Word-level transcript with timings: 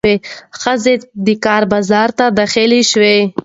ښځې 0.61 0.95
د 1.25 1.27
کار 1.45 1.63
بازار 1.73 2.09
ته 2.17 2.25
داخلې 2.39 2.81
شوې. 2.91 3.17